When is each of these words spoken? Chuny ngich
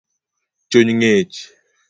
Chuny 0.69 0.93
ngich 0.97 1.37